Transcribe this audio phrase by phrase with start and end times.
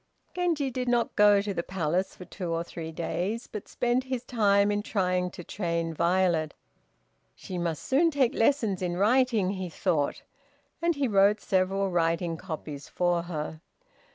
[0.33, 4.23] Genji did not go to the Palace for two or three days, but spent his
[4.23, 6.55] time in trying to train Violet.
[7.35, 10.23] "She must soon take lessons in writing," he thought,
[10.81, 13.61] and he wrote several writing copies for her.